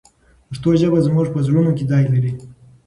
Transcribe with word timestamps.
پښتو 0.47 0.69
ژبه 0.81 0.99
زموږ 1.07 1.27
په 1.33 1.39
زړونو 1.47 1.71
کې 1.77 1.83
ځای 1.91 2.05
لري. 2.13 2.31